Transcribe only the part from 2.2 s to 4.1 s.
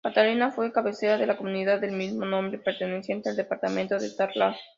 nombre, perteneciente al Departamento de